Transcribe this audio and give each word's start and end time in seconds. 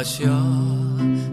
Grasya 0.00 0.40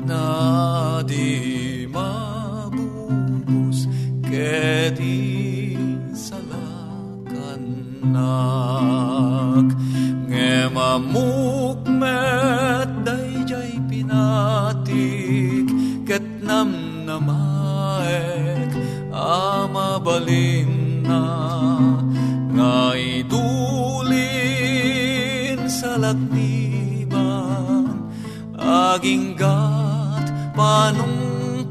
na 0.04 1.00
di 1.08 1.88
mabubus 1.88 3.88
ket 4.28 5.00
salakanak 6.12 6.92
ngemamukmet 10.28 12.92
dayjay 13.08 13.80
pinatik 13.88 15.72
ket 16.04 16.28
namnamaek 16.44 17.32
amabalin 19.16 20.68
na 21.08 21.24
aging 28.98 29.38
gat 29.38 30.26
panungpalan 30.58 31.70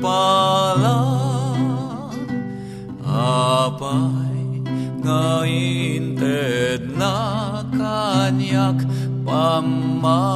apay 3.02 4.62
nga 5.02 5.42
inted 5.42 6.94
na 6.94 7.66
kanyak 7.74 8.78
pamati 9.26 10.30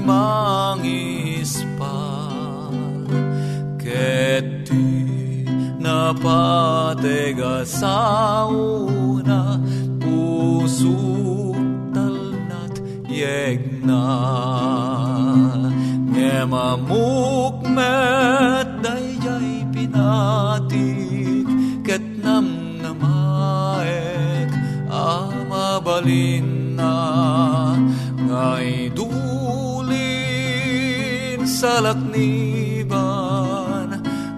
mangispal 0.00 1.76
ket 3.76 4.56
napatega 5.76 7.68
sa 7.68 8.48
una 8.48 9.60
pusuk 10.00 11.60
talnat 11.92 12.80
yegna 13.12 15.05
ngemamukmet 16.46 17.66
dayjay 18.78 19.66
pinatik 19.74 21.42
ket 21.82 22.06
namnamaek 22.22 22.94
amabalin 24.86 26.46
na 26.78 26.94
ngay 28.30 28.94
dulin 28.94 29.90
sa 31.42 31.82
lakniban 31.82 32.86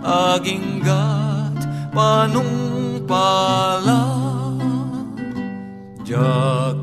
aging 0.01 0.81
gat 0.81 1.61
panungpalan 1.93 3.05
jag 6.09 6.78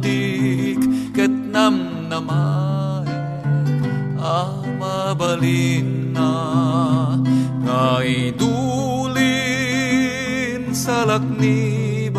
pinatik 0.00 0.80
ket 1.14 1.30
namnamaek 1.52 3.08
amabalin 4.20 5.88
na 6.12 6.32
nga 7.64 8.04
idulin 8.04 9.24
sa 10.74 11.04
lakniban 11.08 12.14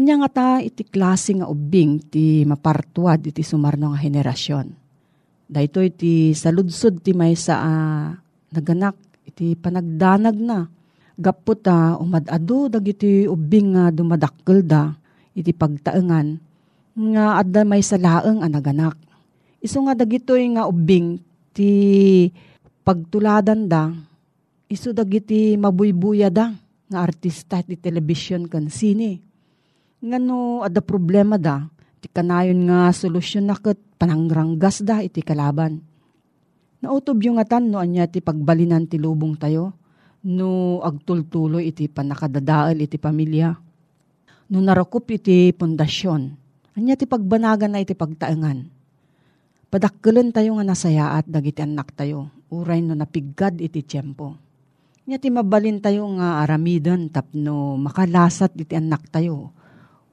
Anya 0.00 0.16
nga 0.24 0.32
ta 0.32 0.48
iti 0.64 0.80
klase 0.80 1.36
nga 1.36 1.44
ubing 1.44 2.00
ti 2.00 2.40
mapartuad 2.48 3.20
iti 3.20 3.44
sumarno 3.44 3.92
nga 3.92 4.00
henerasyon. 4.00 4.72
Dahito 5.44 5.84
iti 5.84 6.32
saludsod 6.32 7.04
ti 7.04 7.12
may 7.12 7.36
sa 7.36 7.60
uh, 7.60 8.08
naganak 8.48 8.96
iti 9.28 9.52
panagdanag 9.52 10.40
na. 10.40 10.64
Gapot 11.20 11.60
ta 11.60 12.00
uh, 12.00 12.00
umadado 12.00 12.72
dagiti 12.72 13.28
ubing 13.28 13.76
nga 13.76 13.92
dumadakkel 13.92 14.64
da 14.64 14.88
iti 15.36 15.52
pagtaengan 15.52 16.40
nga 16.96 17.36
adda 17.36 17.68
may 17.68 17.84
salaeng 17.84 18.40
ang 18.40 18.56
naganak. 18.56 18.96
Iso 19.60 19.84
nga 19.84 19.92
dagitoy 19.92 20.48
nga 20.56 20.64
ubing 20.64 21.20
ti 21.52 22.32
pagtuladan 22.88 23.68
da 23.68 23.92
iso 24.64 24.96
dagiti 24.96 25.60
mabuybuya 25.60 26.32
da 26.32 26.56
nga 26.88 27.04
artista 27.04 27.60
ti 27.60 27.76
television 27.76 28.48
kan 28.48 28.72
sini. 28.72 29.28
Nga 30.00 30.16
no, 30.16 30.64
ada 30.64 30.80
problema 30.80 31.36
da, 31.36 31.68
ti 32.00 32.08
kanayon 32.08 32.64
nga 32.64 32.88
solusyon 32.88 33.44
na 33.44 33.56
kat 33.56 33.76
panangranggas 34.00 34.80
da 34.80 35.04
iti 35.04 35.20
kalaban. 35.20 35.84
Nautob 36.80 37.20
yung 37.20 37.36
atan 37.36 37.68
no 37.68 37.76
anya 37.76 38.08
ti 38.08 38.24
pagbalinan 38.24 38.88
ti 38.88 38.96
lubong 38.96 39.36
tayo, 39.36 39.76
no 40.24 40.80
agtultuloy 40.80 41.68
iti 41.68 41.84
panakadadaal 41.92 42.80
iti 42.80 42.96
pamilya. 42.96 43.52
No 44.48 44.58
narakop 44.64 45.04
iti 45.12 45.52
pundasyon, 45.52 46.22
anya 46.80 46.96
ti 46.96 47.04
pagbanagan 47.04 47.76
na 47.76 47.84
iti 47.84 47.92
pagtaengan. 47.92 48.72
Padakkelan 49.68 50.32
tayo 50.32 50.56
nga 50.56 50.64
nasayaat 50.64 51.28
dagiti 51.28 51.60
anak 51.60 51.92
tayo, 51.92 52.32
uray 52.48 52.80
no 52.80 52.96
napiggad 52.96 53.60
iti 53.60 53.84
tiyempo 53.84 54.50
Nya 55.10 55.18
ti 55.18 55.26
mabalin 55.26 55.82
tayo 55.82 56.06
nga 56.14 56.38
aramidan 56.46 57.10
tapno 57.10 57.74
makalasat 57.74 58.54
iti 58.54 58.78
anak 58.78 59.10
tayo. 59.10 59.50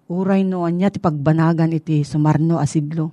Uray 0.08 0.48
no 0.48 0.64
anya 0.64 0.88
ti 0.88 1.04
pagbanagan 1.04 1.76
iti 1.76 2.08
sumarno 2.08 2.64
asidlo. 2.64 3.12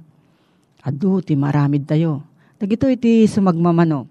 Adu 0.87 1.19
ti 1.25 1.35
maramid 1.35 1.91
tayo. 1.91 2.23
Dagito 2.55 2.87
iti 2.87 3.27
sumagmamano. 3.27 4.07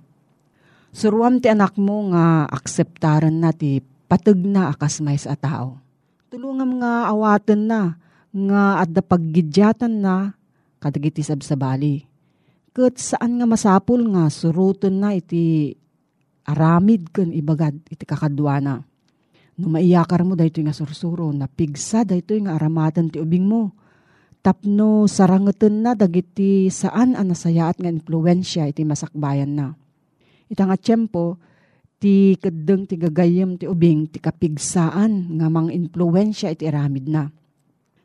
Suruam 0.92 1.40
ti 1.40 1.48
anak 1.48 1.80
mo 1.80 2.12
nga 2.12 2.46
akseptaran 2.52 3.34
na 3.34 3.56
ti 3.56 3.80
patag 4.12 4.38
na 4.44 4.70
akas 4.70 5.00
may 5.00 5.18
sa 5.18 5.34
tao. 5.34 5.80
Tulungam 6.30 6.78
nga 6.84 7.10
awaten 7.10 7.66
na 7.66 7.98
nga 8.30 8.84
adda 8.84 9.02
paggidyatan 9.02 9.94
na 10.04 10.36
kadagiti 10.84 11.24
sabsabali. 11.24 12.04
Kat 12.74 13.00
saan 13.00 13.40
nga 13.40 13.48
masapul 13.48 14.02
nga 14.12 14.28
suruton 14.28 14.98
na 15.00 15.16
iti 15.16 15.72
aramid 16.44 17.10
ken 17.16 17.32
ibagad 17.32 17.80
iti 17.88 18.04
kakadwana. 18.04 18.84
No 19.54 19.70
maiyakar 19.70 20.26
mo 20.26 20.34
dayto 20.34 20.60
nga 20.66 20.74
sursuro, 20.74 21.30
napigsa 21.30 22.02
dayto 22.02 22.34
nga 22.34 22.58
aramatan 22.58 23.14
ti 23.14 23.22
ubing 23.22 23.46
mo. 23.46 23.74
Tapno 24.44 25.08
sarangeten 25.08 25.86
na 25.86 25.96
dagiti 25.96 26.68
saan 26.68 27.16
ang 27.16 27.32
nasayaat 27.32 27.80
nga 27.80 27.88
influensya 27.88 28.68
iti 28.68 28.84
masakbayan 28.84 29.56
na. 29.56 29.68
Ita 30.52 30.68
nga 30.68 30.76
tiyempo, 30.76 31.40
ti 32.04 32.36
kadeng 32.36 32.84
ti 32.84 33.00
gagayem 33.00 33.56
ti 33.56 33.64
ubing 33.64 34.12
ti 34.12 34.20
kapigsaan 34.20 35.40
nga 35.40 35.48
mang 35.48 35.72
influensya 35.72 36.52
iti 36.52 36.68
aramid 36.68 37.08
na. 37.08 37.32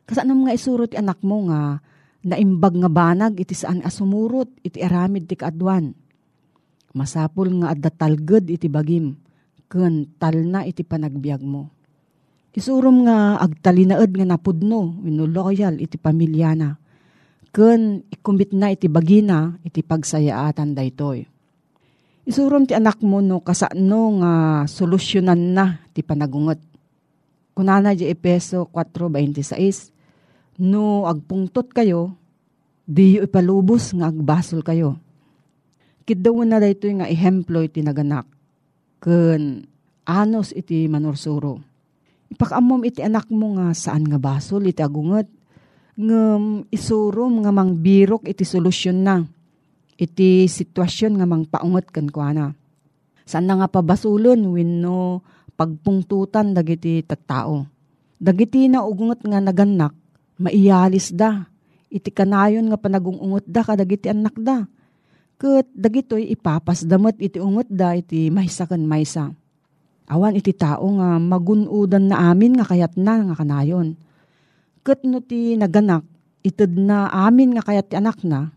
Kasanam 0.07 0.47
nga 0.47 0.55
isuro 0.55 0.87
ti 0.87 0.95
anak 0.95 1.19
mo 1.19 1.51
nga 1.51 1.83
naimbag 2.23 2.79
nga 2.79 2.87
banag 2.87 3.35
iti 3.35 3.51
saan 3.51 3.83
asumurot 3.83 4.47
iti 4.63 4.79
aramid 4.79 5.27
ti 5.27 5.35
kaadwan 5.35 5.91
Masapul 6.89 7.53
nga 7.61 7.77
adda 7.77 7.93
talged 7.93 8.49
iti 8.49 8.65
bagim, 8.65 9.13
ken 9.69 10.09
talna 10.17 10.65
iti 10.65 10.81
panagbiag 10.81 11.39
mo. 11.45 11.69
Isurom 12.51 13.07
nga 13.07 13.39
agtalinaed 13.39 14.11
nga 14.11 14.27
napudno, 14.35 14.99
wino 14.99 15.23
loyal 15.23 15.79
iti 15.79 15.95
pamilyana. 15.95 16.75
Ken 17.55 18.03
ikumit 18.11 18.51
na 18.51 18.73
iti 18.73 18.91
bagina 18.91 19.55
iti 19.63 19.79
pagsayaatan 19.79 20.75
daytoy. 20.75 21.23
Isurom 22.27 22.67
ti 22.67 22.75
anak 22.75 22.99
mo 22.99 23.23
no 23.23 23.39
kasano 23.39 24.19
nga 24.19 24.33
solusyonan 24.67 25.55
na 25.55 25.79
ti 25.95 26.03
panagungot. 26.03 26.59
Kunana 27.55 27.95
di 27.95 28.11
Epeso 28.11 28.67
4.26, 28.73 30.59
no 30.65 31.07
agpungtot 31.07 31.71
kayo, 31.71 32.11
di 32.83 33.21
ipalubos 33.21 33.93
nga 33.95 34.09
agbasol 34.09 34.65
kayo 34.65 34.97
Kidaw 36.09 36.41
na 36.41 36.57
dayto 36.57 36.89
nga 36.89 37.05
ehemplo 37.05 37.61
iti 37.61 37.85
naganak. 37.85 38.25
Ken 38.99 39.63
anos 40.03 40.51
iti 40.51 40.91
manursuro. 40.91 41.63
Ipakamom 42.29 42.83
iti 42.83 42.99
anak 42.99 43.31
mo 43.31 43.55
nga 43.55 43.71
saan 43.71 44.03
nga 44.05 44.19
basol 44.19 44.67
iti 44.67 44.83
agunget. 44.83 45.31
Ngem 45.95 46.67
isurom 46.67 47.43
nga 47.43 47.51
mangbirok 47.55 48.27
iti 48.27 48.43
solusyon 48.43 48.99
na. 48.99 49.23
Iti 49.99 50.47
sitwasyon 50.47 51.19
nga 51.19 51.27
mangpaunget 51.27 51.91
ken 51.95 52.11
kuana. 52.11 52.51
Saan 53.23 53.47
na 53.47 53.63
nga 53.63 53.67
pabasulon 53.71 54.39
wenno 54.51 55.23
pagpungtutan 55.55 56.55
dagiti 56.55 57.03
tattao. 57.03 57.67
Dagiti 58.19 58.67
na 58.67 58.83
ugunget 58.83 59.23
nga 59.23 59.39
naganak, 59.39 59.95
maiyalis 60.39 61.15
da. 61.15 61.47
Iti 61.87 62.11
kanayon 62.11 62.67
nga 62.67 62.77
panagungungot 62.79 63.47
da 63.47 63.63
kadagiti 63.63 64.11
anak 64.11 64.35
da 64.39 64.67
Kat 65.39 65.71
dagitoy 65.71 66.35
ipapasdamot 66.35 67.15
iti 67.15 67.39
ungot 67.39 67.71
da 67.71 67.95
iti 67.95 68.27
maysa 68.27 68.67
kan 68.67 68.83
maysa. 68.83 69.31
Awan 70.11 70.35
iti 70.35 70.51
tao 70.51 70.83
nga 70.99 71.15
magunudan 71.15 72.11
na 72.11 72.35
amin 72.35 72.59
nga 72.59 72.67
kayat 72.67 72.99
na 72.99 73.23
nga 73.23 73.39
kanayon. 73.39 73.95
Kat 74.83 75.07
no 75.07 75.23
ti 75.23 75.55
naganak, 75.55 76.03
ited 76.43 76.75
na 76.75 77.07
amin 77.07 77.55
nga 77.55 77.63
kayat 77.63 77.87
ti 77.87 77.95
anak 77.95 78.19
na, 78.27 78.51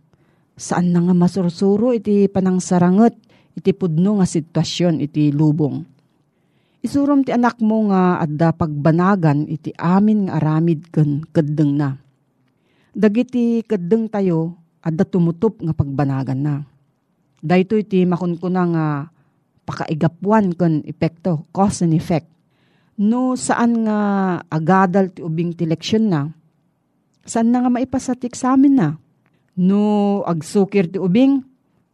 saan 0.59 0.91
na 0.91 1.07
nga 1.07 1.15
masursuro 1.15 1.95
iti 1.95 2.27
panangsaranget 2.27 3.15
iti 3.55 3.71
pudno 3.71 4.19
nga 4.19 4.27
sitwasyon 4.27 5.07
iti 5.07 5.31
lubong. 5.31 5.87
Isurom 6.83 7.23
ti 7.23 7.31
anak 7.31 7.63
mo 7.63 7.95
nga 7.95 8.19
adda 8.19 8.51
pagbanagan 8.51 9.47
iti 9.47 9.71
amin 9.79 10.27
nga 10.27 10.43
aramid 10.43 10.91
ken 10.91 11.23
keddeng 11.31 11.79
na. 11.79 11.95
Dagiti 12.91 13.63
keddeng 13.63 14.11
tayo 14.11 14.59
adda 14.83 15.07
tumutup 15.07 15.63
nga 15.63 15.71
pagbanagan 15.71 16.43
na. 16.43 16.55
Dahito 17.43 17.75
iti 17.75 18.07
makunkuna 18.07 18.63
nga 18.71 18.87
pakaigapuan 19.67 20.55
kon 20.55 20.87
epekto, 20.87 21.51
cause 21.51 21.83
and 21.83 21.91
effect. 21.91 22.31
No 22.95 23.35
saan 23.35 23.83
nga 23.83 23.99
agadal 24.47 25.11
ti 25.11 25.27
ubing 25.27 25.51
ti 25.51 25.67
leksyon 25.67 26.07
na, 26.07 26.31
saan 27.27 27.51
na 27.51 27.67
nga 27.67 27.71
maipasatik 27.75 28.39
sa 28.39 28.55
amin 28.55 28.79
na. 28.79 28.89
No 29.59 30.23
agsukir 30.23 30.87
ti 30.87 31.03
ubing, 31.03 31.43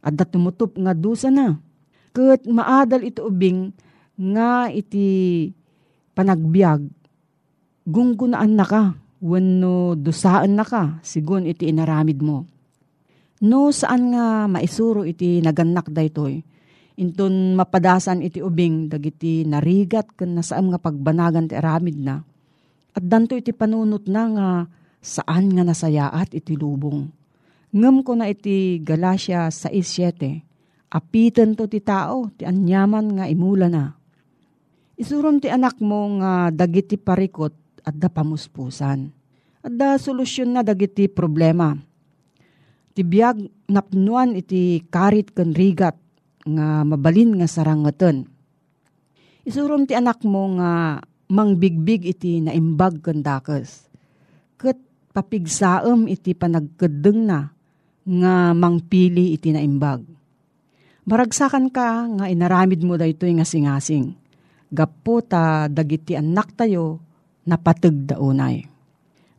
adda 0.05 0.29
tumutup 0.29 0.77
nga 0.77 0.93
dusa 0.93 1.33
na. 1.33 1.57
Kat 2.13 2.45
maadal 2.45 3.09
iti 3.09 3.25
ubing 3.25 3.73
nga 4.21 4.69
iti 4.69 5.49
panagbiag, 6.13 6.85
gunggunaan 7.89 8.53
na 8.53 8.69
ka, 8.69 9.01
wenno 9.25 9.97
dusaan 9.97 10.61
na 10.61 10.65
ka, 10.69 11.01
sigun 11.01 11.49
iti 11.49 11.73
inaramid 11.73 12.21
mo 12.21 12.45
No 13.39 13.71
saan 13.71 14.11
nga 14.11 14.51
maisuro 14.51 15.07
iti 15.07 15.39
naganak 15.39 15.95
daytoy. 15.95 16.43
Inton 16.99 17.55
mapadasan 17.55 18.27
iti 18.27 18.43
ubing 18.43 18.91
dagiti 18.91 19.47
narigat 19.47 20.11
ken 20.19 20.35
nasaam 20.35 20.75
nga 20.75 20.83
pagbanagan 20.83 21.47
ti 21.47 21.55
aramid 21.55 21.95
na. 22.03 22.19
At 22.91 23.07
danto 23.07 23.39
iti 23.39 23.55
panunot 23.55 24.11
na 24.11 24.23
nga 24.35 24.49
saan 24.99 25.55
nga 25.55 25.63
nasayaat 25.63 26.35
iti 26.35 26.59
lubong. 26.59 27.07
Ngem 27.71 28.03
ko 28.03 28.19
na 28.19 28.27
iti 28.27 28.83
Galacia 28.83 29.47
6.7. 29.47 30.43
Apitan 30.89 31.55
to 31.55 31.71
ti 31.71 31.79
tao, 31.79 32.33
ti 32.35 32.43
anyaman 32.43 33.23
nga 33.23 33.25
imula 33.31 33.71
na. 33.71 33.95
Isurom 34.99 35.39
ti 35.39 35.47
anak 35.47 35.79
mo 35.79 36.19
nga 36.19 36.51
dagiti 36.51 36.99
parikot 36.99 37.55
at 37.87 37.95
da 37.95 38.11
pamuspusan. 38.11 39.15
At 39.63 39.73
da 39.79 39.95
solusyon 39.95 40.59
na 40.59 40.67
dagiti 40.67 41.07
problema 41.07 41.79
Ti 42.99 43.07
biyag 43.07 43.71
napnuan 43.71 44.35
iti 44.35 44.83
karit 44.91 45.31
ken 45.31 45.55
rigat 45.55 45.95
nga 46.43 46.83
mabalin 46.83 47.39
nga 47.39 47.47
sarangaten. 47.47 48.27
Isurum 49.47 49.87
ti 49.87 49.95
anak 49.95 50.27
mo 50.27 50.59
nga 50.59 50.99
mangbigbig 51.31 52.03
iti 52.03 52.43
naimbag 52.43 52.99
kandakes. 52.99 53.87
Kat 54.59 54.83
papigsaem 55.15 56.11
iti 56.11 56.35
panagkedeng 56.35 57.23
na 57.23 57.55
nga 58.03 58.51
mangpili 58.51 59.31
iti 59.31 59.55
naimbag. 59.55 60.03
Maragsakan 61.07 61.71
ka 61.71 62.03
nga 62.19 62.27
inaramid 62.27 62.83
mo 62.83 62.99
daytoy 62.99 63.31
nga 63.39 63.47
singasing. 63.47 64.11
Gapo 64.75 65.23
ta 65.23 65.71
dagiti 65.71 66.19
anak 66.19 66.51
tayo 66.59 66.99
napateg 67.47 68.11
daunay. 68.11 68.67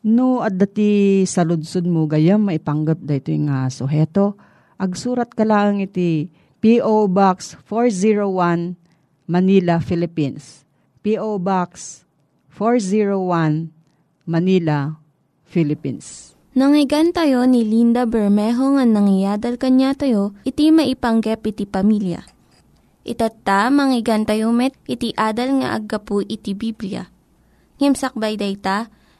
No 0.05 0.39
at 0.39 0.55
dati 0.55 1.23
sa 1.27 1.43
ludsud 1.43 1.83
mo 1.83 2.07
gayam 2.07 2.47
maipanggap 2.47 3.03
daytoy 3.03 3.43
nga 3.49 3.67
suheto, 3.67 4.39
agsurat 4.79 5.27
ka 5.27 5.43
lang 5.43 5.83
iti 5.83 6.31
P.O. 6.59 7.07
Box 7.11 7.55
401 7.67 8.75
Manila, 9.27 9.79
Philippines. 9.83 10.67
P.O. 11.03 11.39
Box 11.39 12.03
401 12.51 13.71
Manila, 14.27 14.99
Philippines. 15.47 16.35
Nangyigan 16.51 17.15
tayo 17.15 17.47
ni 17.47 17.63
Linda 17.63 18.03
Bermejo 18.03 18.75
nga 18.75 18.83
nangyadal 18.83 19.55
kanya 19.55 19.95
tayo, 19.95 20.35
iti 20.43 20.73
maipanggep 20.73 21.39
iti 21.47 21.63
pamilya. 21.63 22.27
Itatta, 23.07 23.71
manggigan 23.71 24.27
tayo 24.27 24.51
met, 24.51 24.75
iti 24.83 25.15
adal 25.15 25.63
nga 25.63 25.79
aggapu 25.79 26.19
iti 26.27 26.51
Biblia. 26.51 27.07
Ngimsakbay 27.79 28.35
day 28.35 28.59
ta, 28.59 28.91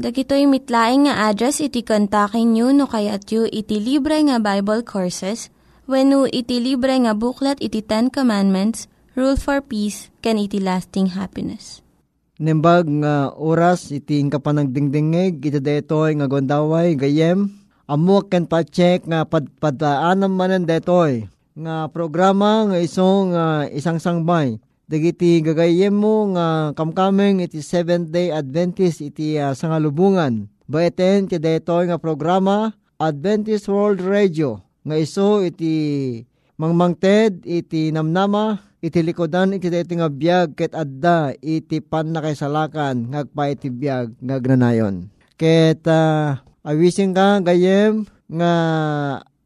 Dagitoy 0.00 0.48
mitlaing 0.48 1.04
nga 1.04 1.28
address 1.28 1.60
iti 1.60 1.84
kontakin 1.84 2.56
nyo 2.56 2.72
no 2.72 2.88
kayat 2.88 3.28
yu 3.28 3.44
iti 3.44 3.76
libre 3.76 4.16
nga 4.24 4.40
Bible 4.40 4.80
Courses 4.88 5.52
when 5.84 6.08
iti 6.32 6.64
libre 6.64 6.96
nga 6.96 7.12
buklat 7.12 7.60
iti 7.60 7.84
Ten 7.84 8.08
Commandments 8.08 8.88
Rule 9.12 9.36
for 9.36 9.60
Peace, 9.60 10.08
can 10.24 10.40
iti 10.40 10.56
lasting 10.56 11.12
happiness. 11.12 11.84
Nimbag 12.40 12.88
nga 13.04 13.36
oras 13.36 13.92
iti 13.92 14.16
kapanagdingdingig 14.24 15.44
iti 15.44 15.60
detoy 15.60 16.16
nga 16.16 16.24
gondaway 16.24 16.96
gayem 16.96 17.52
amok 17.84 18.32
ken 18.32 18.48
pa-check 18.48 19.04
nga 19.04 19.28
padpadaanam 19.28 20.32
manen 20.32 20.64
detoy 20.64 21.28
nga 21.52 21.92
programa 21.92 22.64
nga 22.72 22.80
isong 22.80 23.36
uh, 23.36 23.68
isang 23.68 24.00
sangbay 24.00 24.56
dagiti 24.92 25.40
gagayem 25.40 25.96
mo 25.96 26.36
nga 26.36 26.76
kamkameng 26.76 27.40
iti 27.40 27.64
Seventh 27.64 28.12
Day 28.12 28.28
Adventist 28.28 29.00
iti 29.00 29.40
uh, 29.40 29.56
sangalubungan 29.56 30.52
baeten 30.68 31.32
ti 31.32 31.40
detoy 31.40 31.88
nga 31.88 31.96
programa 31.96 32.76
Adventist 33.00 33.72
World 33.72 34.04
Radio 34.04 34.60
nga 34.84 35.00
iso 35.00 35.40
iti 35.40 36.20
mangmangted 36.60 37.40
iti 37.48 37.88
namnama 37.88 38.60
iti 38.84 39.00
likodan 39.00 39.56
iti 39.56 39.72
deti 39.72 39.96
nga 39.96 40.12
biyag 40.12 40.60
ket 40.60 40.76
adda 40.76 41.32
iti 41.40 41.80
pan 41.80 42.12
na 42.12 42.20
kay 42.20 42.36
salakan 42.36 43.08
ngagpa 43.16 43.48
iti 43.48 43.72
biyag 43.72 44.12
ngagnanayon. 44.20 45.08
Ket 45.40 45.88
uh, 45.88 46.36
awising 46.68 47.16
ka 47.16 47.40
gayem 47.40 48.04
nga 48.28 48.52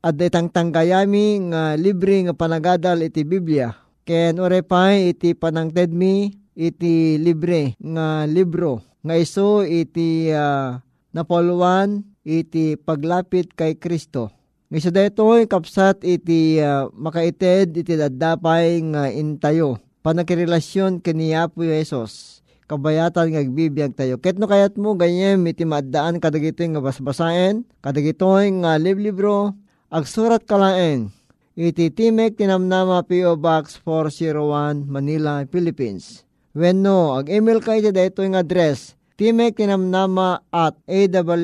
adda 0.03 0.27
itang 0.27 0.51
tanggayami 0.51 1.55
nga 1.55 1.79
libre 1.79 2.19
nga 2.27 2.35
panagadal 2.35 2.99
iti 3.07 3.23
Biblia. 3.23 3.86
Ken 4.07 4.39
orepay 4.39 5.11
iti 5.11 5.35
panangted 5.35 5.91
mi 5.91 6.31
iti 6.55 7.19
libre 7.19 7.75
nga 7.83 8.23
libro 8.31 8.79
nga 9.03 9.19
iso 9.19 9.67
iti 9.67 10.31
uh, 10.31 10.79
napoluan 11.11 12.07
iti 12.23 12.79
paglapit 12.79 13.51
kay 13.59 13.75
Kristo 13.75 14.31
Ngisa 14.67 14.91
daytoy 14.91 15.47
kapsat 15.47 16.03
iti 16.03 16.59
uh, 16.59 16.91
makaited 16.91 17.71
iti 17.71 17.95
dadapay 17.95 18.83
nga 18.91 19.07
intayo. 19.15 19.79
Panakirelasyon 20.03 20.99
kani 20.99 21.39
Apo 21.39 21.63
Yesus. 21.63 22.43
Kabayatan 22.67 23.31
nga 23.31 23.47
agbibiyag 23.47 23.95
tayo. 23.95 24.19
Ket 24.19 24.43
no 24.43 24.51
kayat 24.51 24.75
mo 24.75 24.99
ganyem 24.99 25.39
iti 25.47 25.63
maddaan 25.63 26.19
kadagitoy 26.19 26.67
nga 26.75 26.83
basbasaen, 26.83 27.63
kadagitoy 27.79 28.51
nga 28.59 28.75
liblibro, 28.75 29.55
agsurat 29.87 30.43
kalaeng. 30.43 31.15
Iti 31.57 31.89
Timek 31.89 32.37
Tinamnama 32.37 33.01
P.O. 33.09 33.41
Box 33.41 33.81
401 33.81 34.85
Manila, 34.85 35.41
Philippines. 35.49 36.29
When 36.53 36.85
no, 36.85 37.17
ag-email 37.17 37.65
ka 37.65 37.81
iti 37.81 37.97
daytoy 37.97 38.29
nga 38.29 38.45
address 38.45 38.93
Timek 39.17 39.57
Tinamnama 39.57 40.45
at 40.53 40.77
awr.org. 40.85 41.41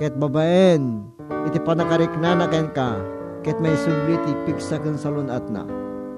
Ket 0.00 0.16
babaen 0.16 1.04
iti 1.44 1.60
panakarikna 1.60 2.32
na 2.32 2.48
ken 2.48 2.72
ka 2.72 2.96
ket 3.44 3.60
may 3.60 3.76
subli 3.76 4.16
ti 4.24 4.32
piksa 4.48 4.80
ken 4.80 4.96
salon 4.96 5.28
atna. 5.28 5.68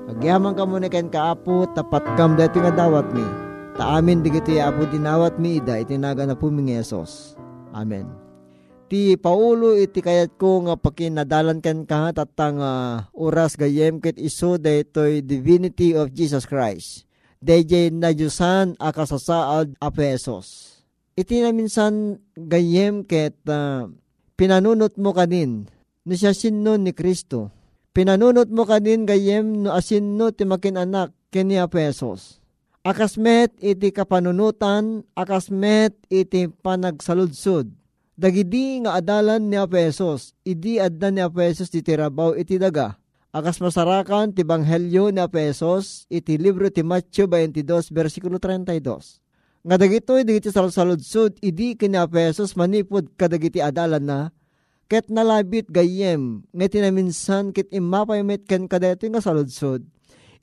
Agyaman 0.07 0.55
ka 0.55 0.63
mo 0.63 0.79
ni 0.79 0.87
ken 0.87 1.11
kaapo 1.11 1.67
tapat 1.75 2.07
kam 2.15 2.39
dati 2.39 2.63
nga 2.63 2.71
dawat 2.71 3.11
mi. 3.11 3.27
Ta 3.75 3.99
amin 3.99 4.23
digiti 4.23 4.63
apo 4.63 4.87
dinawat 4.87 5.43
mi 5.43 5.59
ida 5.59 5.83
iti 5.83 5.99
naga 5.99 6.23
na 6.23 6.39
puming 6.39 6.71
Yesus. 6.71 7.35
Amen. 7.75 8.24
Ti 8.85 9.17
paulo 9.17 9.73
iti 9.73 10.05
kayat 10.05 10.37
ko 10.37 10.69
nga 10.69 10.77
pakinadalan 10.77 11.65
ken 11.65 11.89
ka 11.89 12.13
tatang 12.13 12.61
uh, 12.61 13.09
oras 13.17 13.57
gayem 13.57 13.97
ket 13.97 14.21
iso 14.21 14.61
daytoy 14.61 15.25
divinity 15.25 15.97
of 15.97 16.13
Jesus 16.13 16.45
Christ 16.45 17.09
DJ 17.45 17.93
na 17.93 18.13
Diyosan 18.13 18.77
akasasaad 18.81 19.77
a 19.77 19.89
pesos. 19.89 20.81
Iti 21.17 21.45
na 21.45 21.53
minsan 21.57 22.21
gayem 22.37 23.09
ket 23.09 23.37
uh, 23.49 23.89
pinanunot 24.37 24.97
mo 25.01 25.17
kanin 25.17 25.69
no 26.05 26.13
siya 26.13 26.37
sinno 26.37 26.77
ni 26.77 26.93
Kristo. 26.93 27.53
Pinanunot 27.93 28.53
mo 28.53 28.69
kanin 28.69 29.09
gayem 29.09 29.65
no 29.65 29.73
asinno 29.73 30.29
ti 30.33 30.45
makin 30.45 30.77
anak 30.81 31.13
kini 31.33 31.57
a 31.57 31.69
pesos. 31.69 32.41
Akasmet 32.85 33.57
iti 33.65 33.97
kapanunutan, 33.97 35.09
akasmet 35.17 35.97
iti 36.13 36.53
panagsaludsod. 36.53 37.84
Dagidi 38.15 38.79
nga 38.87 39.03
adalan 39.03 39.51
ni 39.51 39.59
Apesos, 39.59 40.39
idi 40.47 40.79
adda 40.79 41.11
ni 41.11 41.19
Apesos 41.19 41.67
ti 41.67 41.83
tirabaw 41.83 42.39
iti 42.39 42.63
daga 42.63 42.95
Akas 43.35 43.59
masarakan 43.59 44.31
ti 44.31 44.47
Banghelyo 44.47 45.11
ni 45.11 45.19
Apesos 45.19 46.07
iti 46.07 46.39
libro 46.39 46.71
ti 46.71 46.87
Matthew 46.87 47.27
22 47.27 47.91
versikulo 47.91 48.39
32. 48.39 49.67
Nga 49.67 49.75
dagitoy 49.75 50.23
digiti 50.23 50.55
salsaludsud 50.55 51.43
idi 51.43 51.75
kini 51.75 51.99
Apesos 51.99 52.55
manipod 52.55 53.11
kadagiti 53.19 53.59
adalan 53.59 54.07
na 54.07 54.19
ket 54.87 55.11
nalabit 55.11 55.67
gayem 55.67 56.47
nga 56.55 56.71
tinaminsan 56.71 57.51
ket 57.51 57.67
imapay 57.75 58.23
met 58.23 58.47
ken 58.47 58.71
kadaytoy 58.71 59.11
nga 59.11 59.19
saludsud. 59.19 59.83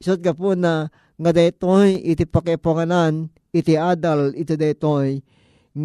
Isot 0.04 0.20
ka 0.20 0.36
po 0.36 0.60
na 0.60 0.92
nga 1.16 1.32
daytoy 1.32 1.96
iti 2.04 2.28
pakipunganan 2.28 3.32
iti 3.56 3.80
adal 3.80 4.36
iti 4.36 4.60
daytoy 4.60 5.24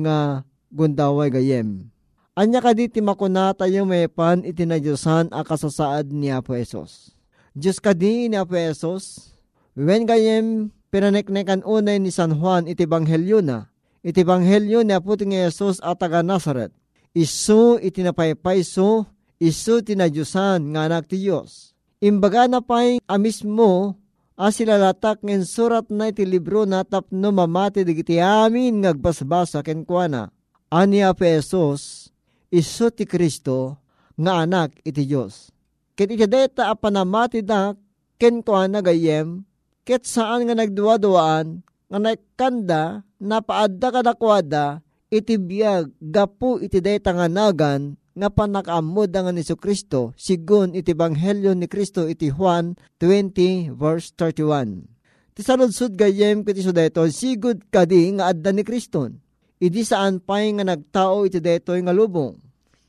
nga 0.03 0.43
gundaway 0.77 1.33
gayem. 1.33 1.89
Anya 2.37 2.61
ka 2.61 2.77
di 2.77 2.93
ti 2.93 3.01
makunata 3.01 3.65
yung 3.65 3.89
may 3.89 4.13
pan 4.13 4.45
iti 4.45 4.69
na 4.69 4.77
Diyosan 4.77 5.33
a 5.33 5.41
kasasaad 5.41 6.13
ni 6.13 6.29
Apo 6.29 6.53
Esos. 6.53 7.17
Diyos 7.57 7.81
ka 7.81 7.97
di 7.97 8.29
ni 8.29 8.37
Apo 8.37 8.53
Esos, 8.53 9.33
when 9.73 10.05
gayem 10.05 10.69
pinaneknekan 10.93 11.65
unay 11.65 11.97
ni 11.97 12.13
San 12.13 12.37
Juan 12.37 12.69
iti 12.69 12.85
banghelyo 12.85 13.41
na, 13.41 13.73
iti 14.05 14.21
banghelyo 14.21 14.85
ni 14.85 14.93
Apo 14.93 15.17
ti 15.17 15.25
Esos 15.33 15.81
at 15.81 15.97
taga 15.97 16.21
Nazaret. 16.21 16.77
Isu 17.17 17.81
iti 17.81 18.05
napaypayso, 18.05 19.09
isu 19.41 19.81
tinadyusan 19.81 20.77
nga 20.77 20.85
anak 20.85 21.09
ti 21.09 21.25
Diyos. 21.25 21.73
Imbaga 22.05 22.45
na 22.45 22.61
pa'y 22.61 23.01
amis 23.09 23.41
mo, 23.41 23.97
asilalatak 24.37 25.25
ng 25.25 25.41
surat 25.49 25.89
na 25.89 26.13
iti 26.13 26.29
libro 26.29 26.69
na 26.69 26.85
tapno 26.85 27.33
mamati 27.33 27.89
digiti 27.89 28.21
amin 28.21 28.85
ngagbasbasa 28.85 29.65
kenkwana. 29.65 30.29
Ani 30.29 30.46
a 30.71 31.11
pesos, 31.15 32.11
isu 32.51 32.91
ti 32.91 33.07
Kristo, 33.07 33.79
nga 34.17 34.43
anak 34.43 34.81
iti 34.83 35.07
Diyos. 35.07 35.55
Ket 35.95 36.11
iti 36.13 36.27
deta 36.27 36.69
a 36.69 36.75
panamati 36.75 37.41
da, 37.41 37.73
kenkwana 38.19 38.83
gayem, 38.83 39.45
ket 39.87 40.05
saan 40.05 40.45
nga 40.49 40.55
nagduwa-duwaan, 40.57 41.63
nga 41.87 41.99
naikanda, 42.03 43.07
napaadda 43.23 43.89
kadakwada, 43.95 44.67
iti 45.13 45.39
biyag 45.39 45.95
gapu 46.03 46.59
iti 46.59 46.83
dayta 46.83 47.15
nga 47.15 47.31
nagan 47.31 47.95
nga 48.17 48.29
panakaamod 48.33 49.13
nga 49.13 49.33
ni 49.33 49.45
Kristo 49.45 50.17
sigun 50.17 50.73
iti 50.73 50.97
banghelyo 50.97 51.53
ni 51.53 51.69
Kristo 51.69 52.09
iti 52.09 52.33
Juan 52.33 52.75
20 52.99 53.77
verse 53.77 54.11
31. 54.19 55.37
Ti 55.37 55.41
saludsud 55.45 55.95
gayem 55.95 56.43
kiti 56.43 56.65
dayto 56.73 57.05
sigud 57.13 57.69
kadi 57.69 58.17
nga 58.17 58.33
adda 58.33 58.51
ni 58.57 58.65
Kristo. 58.65 59.13
Idi 59.57 59.83
saan 59.83 60.21
pay 60.21 60.53
nga 60.53 60.65
nagtao 60.69 61.25
iti 61.25 61.41
dayto 61.41 61.73
nga 61.73 61.95
lubong. 61.97 62.37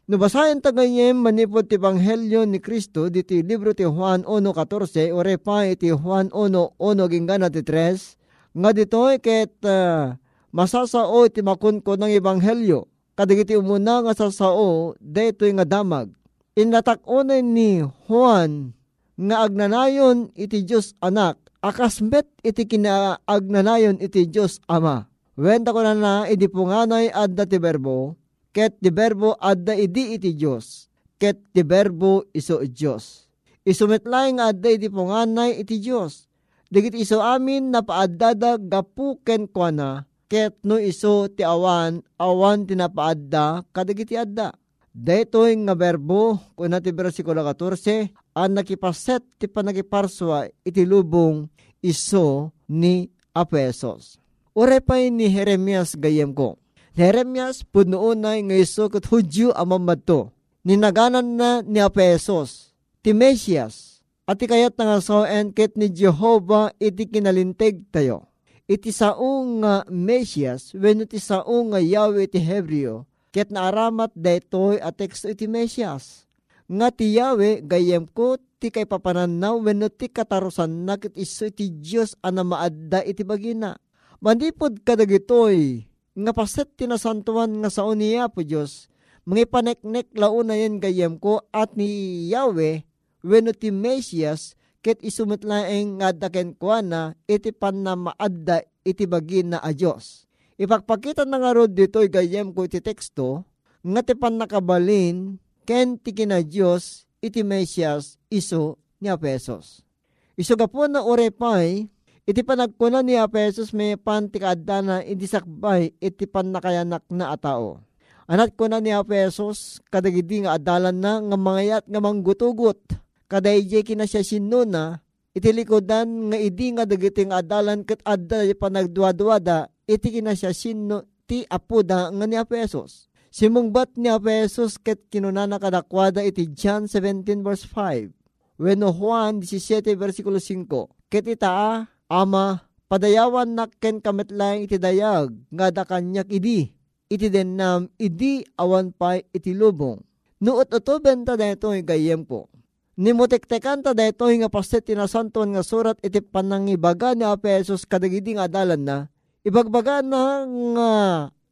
Nubasayan 0.07 0.63
ta 0.63 0.71
gayem 0.71 1.19
manipod 1.19 1.67
ti 1.67 1.75
banghelyo 1.75 2.47
ni 2.47 2.63
Kristo 2.63 3.11
diti 3.11 3.43
libro 3.43 3.75
ti 3.75 3.83
Juan 3.83 4.23
1.14 4.23 5.11
ore 5.11 5.35
pa 5.35 5.67
iti 5.67 5.91
Juan 5.91 6.31
1.1 6.31 6.79
ginggana 7.11 7.51
ti 7.51 7.59
3 7.59 8.55
nga 8.55 8.71
ditoy 8.71 9.19
ket 9.19 9.51
uh, 9.67 10.15
masasao 10.55 11.27
iti 11.27 11.43
makunko 11.43 11.99
ng 11.99 12.11
ebanghelyo. 12.15 12.87
Kadigiti 13.17 13.57
umuna 13.57 14.05
nga 14.05 14.13
sasao, 14.13 14.93
detoy 15.01 15.49
nga 15.57 15.65
damag. 15.65 16.13
Inatak-unay 16.53 17.41
ni 17.41 17.81
Juan 18.05 18.77
nga 19.17 19.41
agnanayon 19.41 20.29
iti 20.37 20.61
Diyos 20.61 20.93
anak, 21.01 21.41
akasmet 21.65 22.29
iti 22.45 22.69
kinaagnanayon 22.69 23.97
iti 23.97 24.29
Diyos 24.29 24.61
ama. 24.69 25.09
Wenta 25.37 25.69
ko 25.69 25.85
na 25.85 25.93
na, 25.93 26.13
idi 26.25 26.49
punganay 26.49 27.13
adda 27.13 27.45
ti 27.45 27.61
berbo, 27.61 28.17
ket 28.49 28.81
ti 28.81 28.89
berbo 28.89 29.37
adda 29.37 29.77
idi 29.77 30.17
iti 30.17 30.33
Diyos, 30.33 30.89
ket 31.21 31.37
ti 31.53 31.61
berbo 31.61 32.25
iso 32.33 32.57
Diyos. 32.65 33.29
Isumetlay 33.61 34.33
nga 34.33 34.49
adda 34.49 34.73
iti 34.73 34.89
punganay 34.89 35.61
iti 35.61 35.77
Diyos. 35.77 36.25
Digit 36.73 36.97
iso 36.97 37.21
amin 37.21 37.69
na 37.69 37.85
paadada 37.85 38.57
gapuken 38.57 39.45
kwa 39.45 39.69
na, 39.69 39.89
ket 40.25 40.57
no 40.65 40.81
iso 40.81 41.29
ti 41.29 41.45
awan, 41.45 42.01
awan 42.17 42.65
tinapaadda, 42.65 43.61
kadagiti 43.69 44.17
adda. 44.17 44.57
Daytoy 44.89 45.53
nga 45.69 45.77
berbo, 45.77 46.41
kuna 46.57 46.81
ti 46.81 46.89
versikulo 46.89 47.45
14, 47.45 48.09
ang 48.33 48.57
nakipaset 48.57 49.21
ti 49.37 49.45
panagiparswa 49.45 50.49
iti 50.65 50.81
lubong 50.81 51.45
iso 51.85 52.49
ni 52.73 53.05
Apesos. 53.37 54.17
Urepay 54.57 55.13
ni 55.13 55.29
Jeremias 55.29 55.93
gayem 55.93 56.33
ko. 56.33 56.57
Jeremias 56.97 57.61
punoonay 57.61 58.41
nga 58.49 58.57
iso 58.57 58.89
kat 58.89 59.05
hudyo 59.05 59.53
amamad 59.53 60.01
to. 60.01 60.33
Ninaganan 60.65 61.37
na 61.37 61.61
ni 61.61 61.77
Apesos, 61.77 62.73
ti 63.05 63.13
Mesias, 63.13 64.01
at 64.25 64.41
ikayat 64.41 64.73
nga 64.73 64.97
soen 64.97 65.53
ket 65.53 65.77
ni 65.77 65.93
Jehovah 65.93 66.73
iti 66.81 67.05
kinalinteg 67.05 67.85
tayo 67.93 68.27
iti 68.67 68.91
saong 68.91 69.63
nga 69.63 69.87
Mesias, 69.87 70.75
when 70.75 71.07
iti 71.07 71.17
saong 71.17 71.71
nga 71.71 71.79
Yahweh 71.79 72.27
iti 72.27 72.37
Hebreo, 72.43 73.07
ket 73.31 73.47
naaramat 73.49 74.11
daytoy 74.13 74.77
at 74.83 74.99
teksto 74.99 75.31
iti 75.31 75.47
Mesias. 75.47 76.27
Nga 76.67 76.87
ti 76.91 77.15
Yahweh, 77.15 77.63
gayem 77.63 78.03
ko, 78.11 78.35
ti 78.59 78.67
kay 78.67 78.83
papananaw, 78.83 79.63
when 79.63 79.87
ti 79.95 80.11
katarusan 80.11 80.83
na 80.83 80.99
ket 80.99 81.15
iso 81.15 81.47
iti 81.47 81.71
Diyos 81.71 82.19
ana 82.19 82.43
maadda 82.43 83.07
iti 83.07 83.23
bagina. 83.23 83.79
Mandipod 84.17 84.81
kadagitoy, 84.81 85.85
nga 86.17 86.33
paset 86.33 86.65
tinasantuan 86.73 87.61
nga 87.61 87.69
sao 87.69 87.93
niya 87.93 88.25
po 88.25 88.41
Diyos, 88.41 88.89
mga 89.29 89.45
paneknek 89.45 90.09
launa 90.17 90.57
yan 90.57 90.81
gayem 90.81 91.21
ko 91.21 91.45
at 91.53 91.77
ni 91.77 92.25
Yahweh, 92.33 92.81
when 93.21 93.45
ti 93.53 93.69
Mesias, 93.69 94.57
ket 94.81 94.97
isumitlaeng 95.05 96.01
nga 96.01 96.17
daken 96.17 96.57
kuana 96.57 97.13
iti 97.29 97.53
pan 97.53 97.85
na 97.85 97.93
maadda 97.93 98.65
iti 98.81 99.05
bagin 99.05 99.53
na 99.53 99.61
a 99.61 99.69
Diyos. 99.69 100.25
Ipagpakita 100.57 101.21
na 101.29 101.37
nga 101.37 101.53
rod 101.53 101.77
dito 101.77 102.01
gayem 102.01 102.49
ko 102.57 102.65
iti 102.65 102.81
teksto 102.81 103.45
nga 103.85 104.01
ti 104.01 104.17
pan 104.17 104.41
nakabalin 104.41 105.37
ken 105.61 106.01
ti 106.01 106.09
kina 106.09 106.41
Diyos 106.41 107.05
iti 107.21 107.45
Mesias 107.45 108.17
iso 108.33 108.81
ni 108.97 109.13
Apesos. 109.13 109.85
Iso 110.33 110.57
po 110.57 110.89
na 110.89 111.05
orepay 111.05 111.85
iti 112.27 112.43
panagkuna 112.43 112.99
ni 112.99 113.15
Apesos 113.15 113.71
may 113.71 113.95
pan 113.95 114.27
ti 114.27 114.43
kaadda 114.43 114.77
na 114.83 114.95
iti 114.99 115.23
sakbay 115.23 115.95
iti 116.03 116.27
pan 116.27 116.51
nakayanak 116.51 117.07
na 117.07 117.31
atao. 117.31 117.79
Anat 118.27 118.59
ko 118.59 118.67
na 118.67 118.83
ni 118.83 118.91
Apesos 118.91 119.79
kadagidi 119.87 120.43
nga 120.43 120.59
adalan 120.59 120.99
na 120.99 121.23
nga 121.23 121.37
mangayat 121.39 121.87
nga 121.87 122.03
manggutugot 122.03 122.99
kadayjay 123.31 123.83
kina 123.83 124.03
siya 124.03 124.23
sinuna, 124.23 124.99
iti 125.31 125.51
likodan 125.55 126.31
nga 126.31 126.37
idi 126.39 126.75
nga 126.75 126.83
dagiting 126.87 127.31
adalan 127.31 127.83
kat 127.83 128.03
adda 128.03 128.43
panagduwa-duwada, 128.55 129.71
iti 129.87 130.19
kina 130.19 130.35
siya 130.35 130.55
sino 130.55 131.23
ti 131.27 131.43
apuda 131.47 132.11
nga 132.11 132.25
ni 132.27 132.35
Apesos. 132.35 133.07
Simungbat 133.31 133.99
ni 133.99 134.11
Apesos 134.11 134.79
ket 134.79 135.11
kinunana 135.11 135.59
kadakwada 135.59 136.23
iti 136.23 136.51
John 136.51 136.87
17 136.87 137.43
verse 137.43 137.67
5. 137.69 138.11
Weno 138.57 138.89
Juan 138.89 139.43
17 139.43 139.93
versikulo 139.93 140.41
5. 140.41 140.67
Ket 141.11 141.27
ita 141.29 141.85
ama 142.07 142.67
padayawan 142.87 143.55
nakken 143.55 143.99
kametlaeng 143.99 144.67
iti 144.67 144.79
dayag 144.79 145.31
nga 145.51 145.71
da 145.71 145.83
kanyak 145.83 146.27
idi. 146.31 146.71
Iti 147.07 147.31
denam 147.31 147.87
idi 147.95 148.43
awan 148.59 148.91
pa 148.91 149.15
iti 149.15 149.55
lubong. 149.55 150.03
Nuot 150.43 150.75
oto 150.75 150.99
benta 150.99 151.39
deto 151.39 151.71
gayem 151.71 152.27
ko 152.27 152.51
Nimutektekan 152.97 153.85
ta 153.85 153.93
dayto 153.93 154.25
nga 154.25 154.49
paset 154.49 154.81
tinasanton 154.81 155.53
nga 155.53 155.61
surat 155.61 156.01
iti 156.01 156.17
panangibaga 156.17 157.13
ni 157.13 157.29
Apesos 157.29 157.85
kadagidi 157.85 158.33
nga 158.33 158.49
adalan 158.49 158.81
na. 158.81 158.97
Ibagbaga 159.45 160.01
na 160.01 160.49
nga 160.49 160.91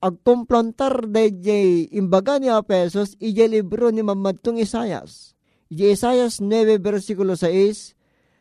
agkumplantar 0.01 1.05
dayjay 1.05 1.93
imbaga 1.93 2.41
ni 2.41 2.49
Apesos 2.49 3.13
ije 3.21 3.45
libro 3.45 3.93
ni 3.93 4.01
mamadtong 4.01 4.57
Isayas. 4.57 5.37
Ije 5.69 5.93
Isayas 5.93 6.41
9 6.41 6.81
versikulo 6.81 7.37
6 7.37 7.94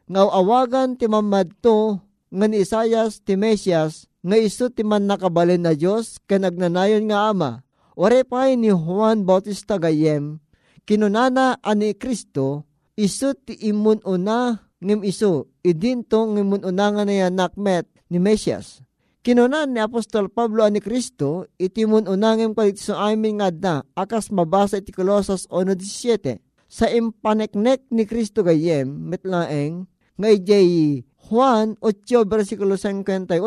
nga 0.04 0.22
awagan 0.28 1.00
ti 1.00 1.08
mamadto 1.08 2.00
nga 2.28 2.46
ni 2.50 2.60
Isayas 2.60 3.24
ti 3.24 3.38
Mesias 3.38 4.10
nga 4.24 4.36
iso 4.40 4.72
ti 4.72 4.80
man 4.84 5.04
nakabalin 5.04 5.64
na 5.64 5.72
Diyos 5.76 6.16
kanagnanayon 6.24 7.08
nga 7.08 7.32
ama. 7.32 7.50
Ore 7.94 8.26
pay 8.26 8.58
ni 8.58 8.74
Juan 8.74 9.22
Bautista 9.22 9.78
Gayem, 9.78 10.42
kinunana 10.82 11.62
ani 11.62 11.94
Kristo 11.94 12.66
iso 12.98 13.36
ti 13.38 13.54
imun 13.70 14.02
una 14.02 14.66
ngem 14.82 15.06
iso 15.06 15.46
idinto 15.62 16.26
ngimun 16.26 16.66
una 16.66 16.90
nga 16.90 17.02
na 17.06 17.30
nakmet 17.30 17.86
ni 18.10 18.18
Mesias. 18.18 18.82
Kinunan 19.24 19.72
ni 19.72 19.80
Apostol 19.80 20.28
Pablo 20.28 20.60
ani 20.68 20.84
Kristo 20.84 21.48
iti 21.56 21.88
mun 21.88 22.04
una 22.04 22.36
ngem 22.36 22.52
kalit 22.52 22.76
so 22.76 22.92
amin 22.92 23.40
nga 23.40 23.48
da 23.48 23.76
akas 23.96 24.28
mabasa 24.28 24.84
iti 24.84 24.92
Colossus 24.92 25.48
1.17 25.48 26.44
sa 26.68 26.92
impaneknek 26.92 27.88
ni 27.88 28.04
Kristo 28.04 28.44
gayem 28.44 28.84
metlaeng 28.84 29.88
nga 30.14 30.28
ijay 30.30 31.02
Juan 31.24 31.74
8 31.80 32.28
versikulo 32.28 32.76
58 32.76 33.40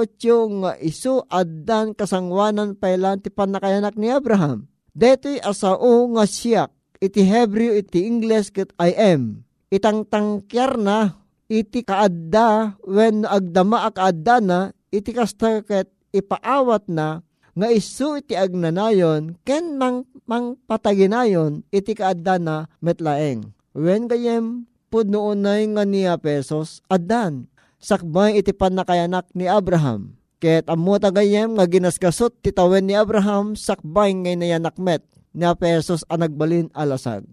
nga 0.66 0.72
iso 0.82 1.24
addan 1.30 1.94
kasangwanan 1.94 2.74
pailan 2.74 3.22
ti 3.22 3.30
panakayanak 3.30 3.94
ni 3.96 4.10
Abraham. 4.10 4.66
Deto'y 4.98 5.38
asao 5.46 6.10
nga 6.18 6.26
siyak 6.26 6.74
iti 6.98 7.22
Hebrew 7.22 7.78
iti 7.78 8.10
English 8.10 8.50
ket 8.50 8.74
I 8.82 8.98
am. 8.98 9.46
Itang 9.70 10.10
tangkyar 10.10 10.74
na 10.82 11.22
iti 11.46 11.86
kaadda 11.86 12.82
when 12.82 13.30
agdama 13.30 13.86
akaadda 13.86 14.42
na 14.42 14.60
iti 14.90 15.14
kasta 15.14 15.62
ket 15.62 15.94
ipaawat 16.10 16.90
na 16.90 17.22
nga 17.58 17.68
isu 17.70 18.26
iti 18.26 18.34
agnanayon 18.34 19.38
ken 19.46 19.78
mang, 19.78 20.10
mang 20.26 20.58
pataginayon 20.66 21.62
iti 21.70 21.94
kaadda 21.94 22.42
na 22.42 22.56
metlaeng. 22.82 23.54
When 23.78 24.10
gayem 24.10 24.66
pud 24.88 25.12
noonay 25.12 25.68
nga 25.76 25.84
niya 25.84 26.16
pesos 26.20 26.82
addan. 26.88 27.48
sakbay 27.78 28.42
iti 28.42 28.52
panakayanak 28.52 29.30
ni 29.38 29.46
Abraham. 29.46 30.18
Ket 30.38 30.70
ammo 30.70 31.02
tagayem 31.02 31.58
nga 31.58 31.66
ginaskasot 31.66 32.46
ti 32.46 32.54
tawen 32.54 32.86
ni 32.86 32.94
Abraham 32.94 33.58
sakbay 33.58 34.14
ngay 34.14 34.38
nayanakmet 34.38 35.02
ni 35.34 35.46
Apesos 35.46 36.06
ang 36.10 36.26
nagbalin 36.26 36.70
alasag. 36.74 37.26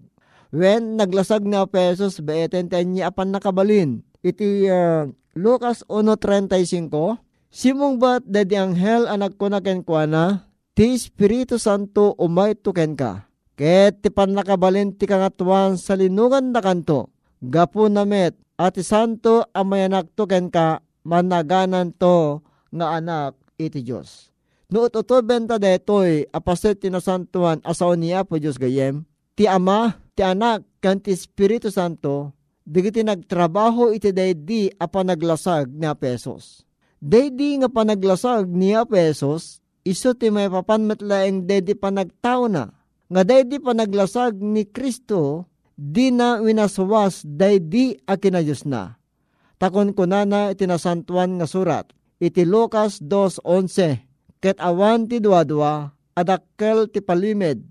When 0.52 0.96
naglasag 1.00 1.44
ni 1.44 1.56
Apesos 1.56 2.20
beeten 2.20 2.68
ten 2.72 2.92
niya 2.92 3.12
apan 3.12 3.32
nakabalin. 3.32 4.04
Iti 4.24 4.68
uh, 4.68 5.08
Lucas 5.36 5.84
1.35 5.88 6.88
Simong 7.54 8.02
bat 8.02 8.24
dedi 8.26 8.58
anghel 8.58 9.06
anak 9.06 9.38
ko 9.38 9.46
na 9.46 9.62
kenkwana 9.62 10.50
ti 10.74 10.98
Espiritu 10.98 11.54
Santo 11.54 12.18
umay 12.18 12.58
tuken 12.58 12.98
ka. 12.98 13.30
Ket 13.54 14.02
ti 14.02 14.10
panakabalin 14.10 14.90
ti 14.98 15.06
kangatuan 15.06 15.78
sa 15.78 15.94
linungan 15.94 16.50
na 16.50 16.58
kanto. 16.58 17.13
Gapu 17.42 17.90
namet 17.90 18.36
at 18.54 18.78
santo 18.82 19.46
amayanak 19.50 20.12
tuken 20.14 20.52
ka 20.52 20.84
managanan 21.02 21.90
to 21.94 22.42
nga 22.70 22.98
anak 22.98 23.34
iti 23.58 23.82
Diyos. 23.82 24.34
No 24.72 24.88
uto 24.88 25.02
benta 25.22 25.60
detoy 25.60 26.26
apaset 26.34 26.80
tinasantuan 26.80 27.62
asaw 27.62 27.94
niya 27.94 28.26
po 28.26 28.40
Diyos 28.40 28.58
gayem. 28.58 29.06
Ti 29.34 29.50
ama, 29.50 29.98
ti 30.14 30.22
anak, 30.22 30.62
kan 30.78 31.02
ti 31.02 31.10
Espiritu 31.10 31.70
Santo, 31.70 32.34
digiti 32.62 33.02
nagtrabaho 33.02 33.90
iti 33.90 34.14
daydi 34.14 34.70
a 34.78 34.86
panaglasag 34.86 35.74
ni 35.74 35.90
pesos. 35.98 36.62
Daydi 37.02 37.60
nga 37.60 37.68
panaglasag 37.68 38.48
ni 38.48 38.72
pesos, 38.88 39.60
iso 39.84 40.16
ti 40.16 40.32
may 40.32 40.48
papanmetlaeng 40.48 41.44
daydi 41.44 41.76
panagtao 41.76 42.48
na. 42.48 42.72
Nga 43.12 43.22
daydi 43.26 43.56
panaglasag 43.60 44.40
ni 44.40 44.64
Kristo, 44.64 45.50
di 45.74 46.14
na 46.14 46.38
winaswas 46.38 47.26
daydi 47.26 47.98
a 48.06 48.14
kinayos 48.18 48.62
na. 48.66 48.98
Takon 49.58 49.94
ko 49.94 50.06
na 50.06 50.26
na 50.26 50.50
itinasantuan 50.50 51.38
nga 51.38 51.46
surat 51.46 51.86
iti 52.18 52.46
Lucas 52.46 53.02
2.11 53.02 54.42
ket 54.42 54.58
awan 54.62 55.06
ti 55.06 55.18
duadwa 55.18 55.94
adakkel 56.14 56.90
ti 56.90 57.02
palimed 57.02 57.62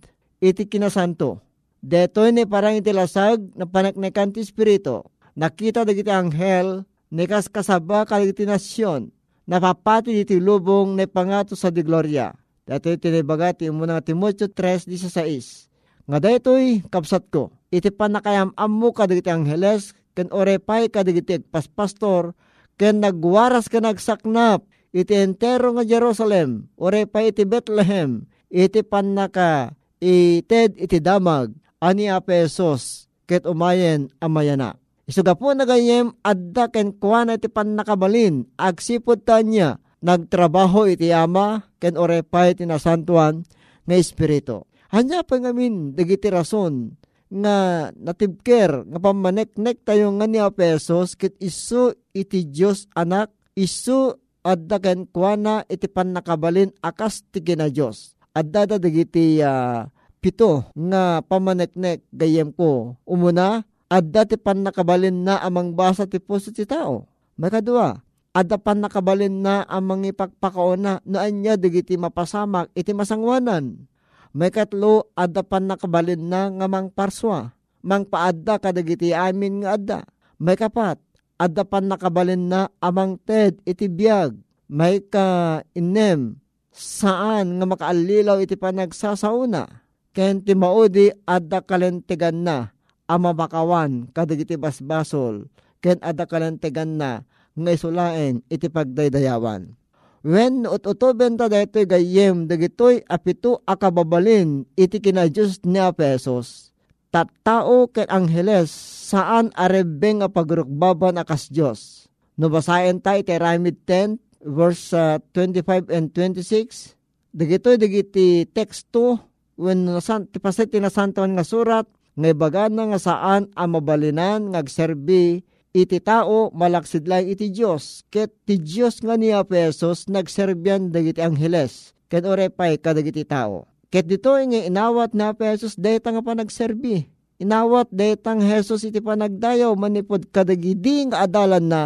iti 0.43 0.67
kinasanto. 0.67 1.39
Detoy 1.83 2.31
ni 2.31 2.47
parang 2.47 2.79
iti 2.79 2.95
lasag 2.95 3.43
na 3.59 3.67
panaknekan 3.67 4.31
ti 4.31 4.39
Espiritu. 4.39 5.03
Nakita 5.35 5.83
dagiti 5.83 6.07
anghel 6.07 6.87
ni 7.11 7.27
kaskasaba 7.27 8.07
kaliti 8.07 8.47
nasyon 8.47 9.11
napapati 9.43 10.15
iti 10.23 10.39
lubong 10.39 10.95
ni 10.95 11.05
pangato 11.07 11.55
sa 11.55 11.67
di 11.67 11.83
gloria. 11.83 12.31
Dito 12.63 12.95
tinibaga 12.95 13.51
ti 13.51 13.67
muna 13.67 13.99
Timoteo 13.99 14.47
3.16. 14.47 15.72
Nga 16.03 16.19
daytoy 16.19 16.83
kapsat 16.91 17.31
ko, 17.31 17.55
iti 17.71 17.87
panakayam 17.87 18.51
ammo 18.59 18.91
kadagiti 18.91 19.31
angheles, 19.31 19.95
ken 20.11 20.27
orepay 20.35 20.91
kadagiti 20.91 21.39
pastor, 21.47 22.35
ken 22.75 22.99
nagwaras 22.99 23.69
ka 23.71 23.79
nagsaknap 23.79 24.65
iti 24.93 25.13
entero 25.17 25.73
nga 25.73 25.83
Jerusalem 25.85 26.69
ore 26.77 27.09
pa 27.09 27.25
iti 27.25 27.45
Bethlehem 27.47 28.29
iti 28.53 28.85
panaka 28.85 29.73
ited 29.97 30.77
iti 30.77 31.01
damag 31.01 31.53
ani 31.81 32.09
apesos 32.11 33.09
ket 33.25 33.49
umayen 33.49 34.13
amayana. 34.21 34.77
Isuga 35.03 35.35
po 35.35 35.51
nagayem 35.51 36.15
adda 36.23 36.71
ken 36.71 36.95
kuana 36.95 37.35
iti 37.35 37.49
panakabalin 37.49 38.47
agsipod 38.55 39.25
tanya 39.25 39.81
nagtrabaho 39.99 40.87
iti 40.87 41.11
ama 41.11 41.65
ken 41.81 41.97
ore 41.97 42.23
pa 42.23 42.51
iti 42.53 42.63
nasantuan 42.63 43.43
nga 43.83 43.95
espiritu. 43.97 44.63
Hanya 44.93 45.25
pa 45.25 45.41
ngamin 45.41 45.97
dagiti 45.97 46.29
rason 46.29 46.93
nga 47.33 47.89
natibker 47.97 48.85
nga 48.85 48.99
pamaneknek 49.01 49.81
tayo 49.81 50.13
nga 50.21 50.29
ni 50.29 50.37
Apesos 50.37 51.17
kit 51.17 51.33
isu 51.41 51.97
iti 52.13 52.45
Dios 52.45 52.85
anak 52.93 53.33
isu 53.57 54.13
adda 54.45 54.77
ken 54.77 55.09
kuana 55.09 55.65
iti 55.65 55.89
pannakabalin 55.89 56.69
akas 56.85 57.25
ti 57.33 57.41
kina 57.41 57.73
Dios 57.73 58.13
adda 58.37 58.69
da 58.69 58.77
dagiti 58.77 59.41
uh, 59.41 59.89
pito 60.21 60.69
nga 60.77 61.25
pamaneknek 61.25 62.05
gayem 62.13 62.53
ko. 62.53 62.93
Umuna 63.09 63.65
adda 63.89 64.29
ti 64.29 64.37
pannakabalin 64.37 65.25
na 65.25 65.41
amang 65.41 65.73
basa 65.73 66.05
ti 66.05 66.21
puso 66.21 66.53
ti 66.53 66.69
tao. 66.69 67.09
Makadua 67.41 67.97
adda 68.33 68.61
pannakabalin 68.61 69.41
na 69.41 69.65
amang 69.65 70.05
ipagpakaona 70.05 71.01
no 71.01 71.17
anya 71.17 71.57
dagiti 71.57 71.97
mapasamak 71.97 72.69
iti 72.77 72.93
masangwanan 72.93 73.89
may 74.33 74.49
katlo, 74.49 75.13
adda 75.13 75.45
pan 75.45 75.69
nakabalin 75.69 76.25
na 76.25 76.49
nga 76.49 76.65
mang 76.65 76.89
parswa. 76.89 77.53
Mang 77.85 78.09
paadda 78.09 78.57
kadagiti 78.57 79.13
amin 79.13 79.61
nga 79.61 79.77
adda. 79.77 79.99
May 80.41 80.57
kapat, 80.57 80.97
adda 81.37 81.61
pan 81.61 81.85
nakabalin 81.85 82.49
na 82.49 82.73
amang 82.81 83.21
ted 83.21 83.61
iti 83.61 83.85
biyag. 83.85 84.33
May 84.65 85.05
ka 85.05 85.61
inem, 85.77 86.41
saan 86.73 87.61
nga 87.61 87.65
makaalilaw 87.69 88.41
iti 88.41 88.57
panagsasauna. 88.57 89.85
Ken 90.17 90.41
ti 90.41 90.57
maudi 90.57 91.13
adda 91.29 91.61
kalentigan 91.61 92.41
na 92.41 92.73
amabakawan 93.05 94.09
kadagiti 94.09 94.57
basbasol. 94.57 95.45
Ken 95.77 96.01
adda 96.01 96.25
kalentigan 96.25 96.97
na 96.97 97.21
nga 97.53 97.69
isulaen 97.69 98.41
iti 98.49 98.65
pagdaydayawan 98.65 99.77
When 100.23 100.63
ututo 100.63 101.11
benta 101.11 101.51
daytoy 101.51 101.83
gayem 101.83 102.47
dagitoy 102.47 103.03
apito 103.11 103.59
akababalin 103.67 104.63
iti 104.79 105.03
kina 105.03 105.27
Diyos 105.27 105.59
ni 105.67 105.83
pesos. 105.99 106.71
Tattao 107.11 107.91
ket 107.91 108.07
angheles 108.07 108.71
saan 109.11 109.51
arebeng 109.51 110.23
nga 110.23 110.31
pagrukbaban 110.31 111.19
akas 111.19 111.51
Diyos. 111.51 112.07
No 112.39 112.47
basayan 112.47 113.03
tayo 113.03 113.19
iti 113.19 113.35
Ramid 113.35 113.83
10 113.83 114.47
verse 114.47 114.95
uh, 114.95 115.19
25 115.35 115.91
and 115.91 116.15
26. 116.15 116.95
Dagitoy 117.35 117.75
dagiti 117.75 118.47
teksto 118.47 119.19
when 119.59 119.91
nasan 119.91 120.31
ti 120.31 120.39
paset 120.39 120.71
tinasantawan 120.71 121.35
nga 121.35 121.43
surat 121.43 121.83
nga 122.15 122.31
ibagana 122.31 122.95
nga 122.95 122.99
saan 123.11 123.51
ang 123.59 123.69
mabalinan 123.75 124.55
ngagserbi 124.55 125.43
iti 125.73 125.97
tao 125.97 126.53
malaksid 126.53 127.09
lang 127.09 127.25
iti 127.25 127.49
Diyos. 127.49 128.05
Ket 128.13 128.29
ti 128.45 128.61
Diyos 128.61 129.01
nga 129.01 129.17
niya 129.17 129.41
pesos 129.41 130.05
nagserbyan 130.05 130.93
dagiti 130.93 131.19
angheles. 131.19 131.97
Ket 132.07 132.23
orepay 132.29 132.77
kadagiti 132.77 133.25
tao. 133.25 133.65
Ket 133.89 134.05
dito 134.05 134.37
nga 134.37 134.61
inawat 134.61 135.17
na 135.17 135.33
pesos 135.33 135.73
dayta 135.73 136.13
nga 136.13 136.21
pa 136.21 136.37
nagserbi. 136.37 137.09
Inawat 137.41 137.89
daytang 137.89 138.45
Jesus 138.45 138.85
iti 138.85 139.01
panagdayaw 139.01 139.73
manipod 139.73 140.29
kadagidi 140.29 141.09
nga 141.09 141.25
adalan 141.25 141.65
na 141.65 141.83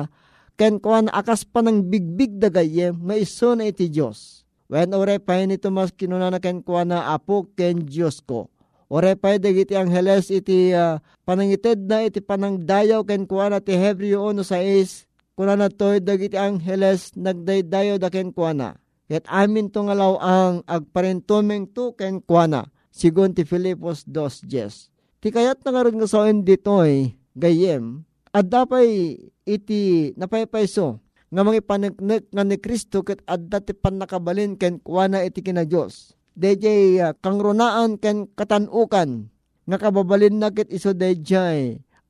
ken 0.60 0.84
kuan 0.84 1.08
akas 1.08 1.48
pa 1.48 1.64
ng 1.64 1.88
bigbig 1.88 2.36
dagayem 2.36 3.00
maiso 3.00 3.56
na 3.56 3.72
iti 3.72 3.88
Diyos. 3.88 4.44
When 4.68 4.92
orepay 4.92 5.48
nito 5.48 5.72
mas 5.72 5.96
kinuna 5.96 6.28
na 6.28 6.44
ken 6.44 6.60
kuan 6.60 6.92
na 6.92 7.16
apo 7.16 7.48
ken 7.56 7.88
Diyos 7.88 8.20
ko 8.20 8.52
Ore 8.88 9.20
pay 9.20 9.36
dagiti 9.36 9.76
angheles 9.76 10.32
iti 10.32 10.72
uh, 10.72 11.04
panangited 11.28 11.92
na 11.92 12.08
iti 12.08 12.24
panangdayaw 12.24 13.04
ken 13.04 13.28
kuana 13.28 13.60
ti 13.60 13.76
Hebreo 13.76 14.32
1.6 14.32 15.04
kuna 15.36 15.60
na 15.60 15.68
to'y 15.68 16.00
dagiti 16.00 16.40
angheles 16.40 17.12
nagdaydayo 17.20 18.00
da 18.00 18.08
ken 18.08 18.32
kuana. 18.32 18.80
Ket 19.12 19.28
amin 19.28 19.68
to 19.72 19.84
ngalaw 19.84 20.20
ang 20.24 20.64
agparentumeng 20.64 21.68
to 21.76 21.94
ken 22.00 22.24
kuana. 22.24 22.72
Sigon 22.96 23.36
ti 23.36 23.44
Filipos 23.44 24.08
2.10. 24.08 24.90
Ti 25.20 25.28
kayat 25.36 25.62
na 25.68 25.70
nga 25.76 25.92
nga 25.92 26.08
saon 26.08 26.48
dito'y 26.48 27.12
gayem 27.38 28.08
at 28.34 28.48
dapay 28.50 29.20
iti 29.46 30.12
napaypayso 30.18 30.98
nga 31.28 31.42
mga 31.44 31.60
panagnek 31.62 32.24
nga 32.32 32.44
ni 32.48 32.58
Kristo 32.58 33.04
ket 33.04 33.20
adda 33.28 33.60
ti 33.62 33.76
panakabalin 33.76 34.56
ken 34.56 34.80
kuana 34.80 35.22
iti 35.28 35.44
kina 35.44 35.68
Dios 35.68 36.17
DJ 36.38 36.66
uh, 37.02 37.18
kangrunaan 37.18 37.98
ken 37.98 38.30
katanukan 38.38 39.34
nga 39.66 39.78
kababalin 39.82 40.38
na 40.38 40.54
kit 40.54 40.70
iso 40.70 40.94
DJ 40.94 41.34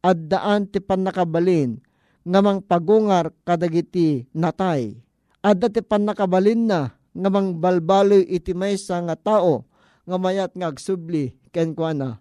at 0.04 0.20
daan 0.28 0.68
ti 0.68 0.84
panakabalin 0.84 1.80
nga 2.28 2.40
mang 2.44 2.60
pagungar 2.60 3.32
kadagiti 3.48 4.28
natay. 4.36 5.00
Adda 5.40 5.72
ti 5.72 5.80
panakabalin 5.80 6.68
na 6.68 6.92
nga 6.92 7.30
mang 7.32 7.56
balbaloy 7.56 8.28
iti 8.28 8.52
maysa 8.52 9.00
nga 9.08 9.16
tao 9.16 9.63
nga 10.04 10.18
mayat 10.20 10.52
nga 10.60 10.76
agsubli 10.76 11.32
ken 11.56 11.72
kuana. 11.72 12.20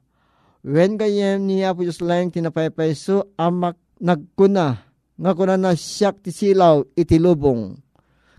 When 0.63 0.95
gayem 0.95 1.43
ni 1.43 1.67
Apo 1.67 1.83
Diyos 1.83 1.99
lang 1.99 2.31
tinapaypayso 2.31 3.35
amak 3.35 3.83
nagkuna 3.99 4.79
nga 5.19 5.31
kuna 5.35 5.59
na 5.59 5.75
siyak 5.75 6.23
ti 6.23 6.31
silaw 6.31 6.87
iti 6.95 7.19
lubong. 7.19 7.75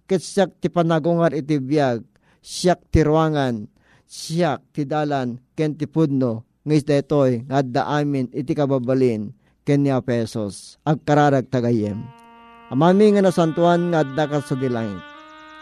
Ket 0.07 0.23
siyak 0.23 0.63
ti 0.63 0.71
panagungar 0.71 1.35
iti 1.35 1.59
biyag 1.59 2.16
siyak 2.41 2.81
ti 2.93 3.03
ruangan, 3.03 3.69
siyak 4.07 4.63
ti 4.71 4.83
dalan, 4.87 5.41
ken 5.53 5.75
ti 5.75 5.85
pudno, 5.85 6.47
ngis 6.67 6.83
detoy, 6.87 7.43
ngadda 7.47 7.85
amin 7.87 8.31
iti 8.33 8.53
kababalin, 8.57 9.31
ken 9.67 9.83
niya 9.83 10.01
pesos, 10.03 10.77
agkararag 10.87 11.47
tagayem. 11.51 12.03
Amami 12.67 13.15
nga 13.15 13.23
nasantuan 13.23 13.91
nga 13.91 14.03
adda 14.03 14.23
ka 14.27 14.39
sa 14.43 14.55
dilangit. 14.59 14.99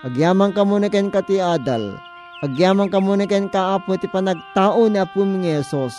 Agyaman 0.06 0.54
ka 0.54 0.62
muna 0.66 0.90
ken 0.90 1.10
ka 1.10 1.22
ti 1.26 1.42
adal, 1.42 1.98
agyaman 2.46 2.90
ka 2.90 3.02
muna 3.02 3.26
ken 3.26 3.50
ka 3.50 3.78
apo 3.78 3.98
ti 3.98 4.06
panagtao 4.10 4.86
ni 4.90 5.02
apo 5.02 5.26
mi 5.26 5.50
Yesus, 5.50 5.94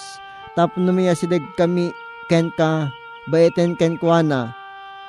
tapno 0.54 0.90
miya 0.94 1.14
sidag 1.14 1.42
kami 1.58 1.90
ken 2.30 2.50
ka, 2.54 2.90
baiten 3.30 3.74
ken 3.74 3.98
kuana, 3.98 4.54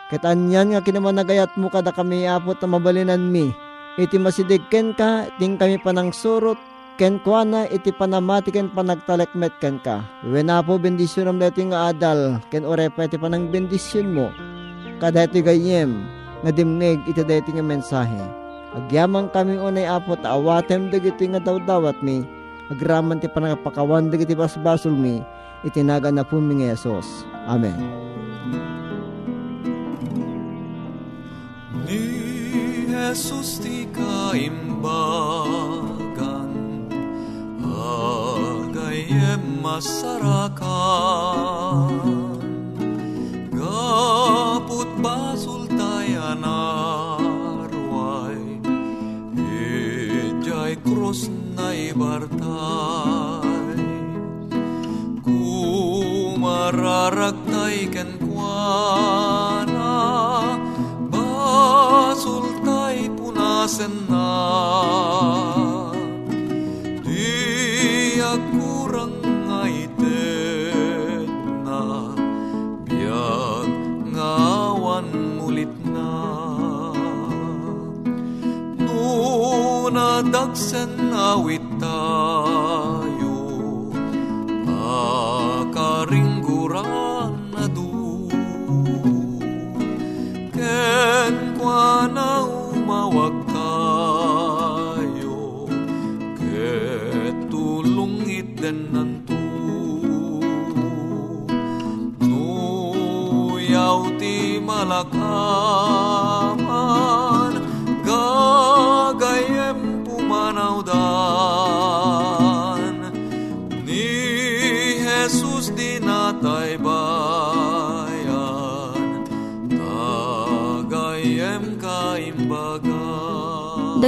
Ket 0.07 0.23
anyan 0.23 0.71
nga 0.71 0.79
kinamanagayat 0.79 1.59
mo 1.59 1.67
kada 1.67 1.91
kami 1.91 2.23
apot 2.23 2.55
na 2.63 2.67
mabalinan 2.71 3.27
mi. 3.27 3.51
Iti 3.97 4.21
masidig 4.21 4.61
ken 4.69 4.93
ka, 4.93 5.25
ting 5.41 5.57
kami 5.57 5.81
panang 5.81 6.13
surot, 6.13 6.53
ken 7.01 7.17
kuana 7.25 7.65
iti 7.65 7.89
panamati 7.89 8.53
ken 8.53 8.69
panagtalekmet 8.69 9.57
ken 9.57 9.81
ka. 9.81 10.05
Wena 10.21 10.61
po 10.61 10.77
bendisyon 10.77 11.33
am 11.33 11.41
dati 11.41 11.65
nga 11.65 11.89
adal, 11.89 12.37
ken 12.53 12.61
orepa 12.61 13.09
iti 13.09 13.17
panang 13.17 13.49
bendisyon 13.49 14.13
mo. 14.13 14.29
Kada 15.01 15.25
iti 15.25 15.41
gayem, 15.41 16.05
nga 16.45 16.53
dimnig 16.53 17.01
iti 17.09 17.25
dati 17.25 17.49
nga 17.49 17.65
mensahe. 17.65 18.21
Agyamang 18.77 19.33
kami 19.33 19.57
unay 19.57 19.89
apot 19.89 20.21
awatem 20.21 20.93
dagiti 20.93 21.25
nga 21.33 21.41
dawdawat 21.41 21.97
mi, 22.05 22.21
agraman 22.69 23.17
ti 23.17 23.25
panagapakawan 23.25 24.13
dagiti 24.13 24.37
basbasol 24.37 24.93
mi, 24.93 25.25
itinaga 25.65 26.13
na 26.13 26.21
po 26.21 26.37
mi 26.37 26.61
nga. 26.61 26.77
Amen. 27.49 27.81
Jesus 33.17 33.57
ti 33.57 33.89
kaimbagan 33.89 34.85
Agayem 37.65 39.57
masarakan. 39.57 40.61
Gaput 43.49 44.85
basul 45.01 45.65
tayan 45.65 46.45
arway 46.45 48.37
Ijay 49.33 50.77
krus 50.85 51.25
na 51.57 51.73
ibartay 51.73 52.37
Kumararagtay 55.25 57.89
ken 57.89 58.21
kuana 58.21 59.56
punasen 63.67 64.07
na 64.07 64.31
Di 67.03 68.15
akurang 68.23 69.19
ngaitet 69.51 71.27
na 71.67 72.15
Biag 72.87 73.67
ngawan 74.15 75.07
mulit 75.35 75.75
na. 75.83 76.15
Nuna 78.79 80.23
dagsen 80.23 81.11
awit 81.11 81.67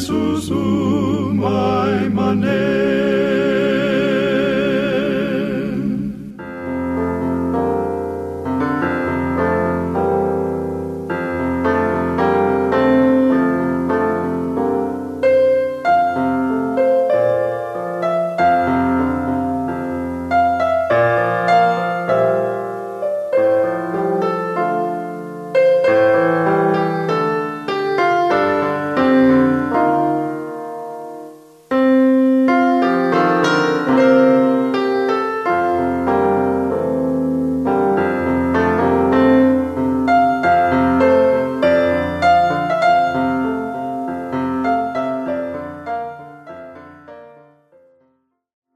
Jesusu, 0.00 0.54
um, 0.54 1.36
my 1.36 2.08
manet. 2.08 2.89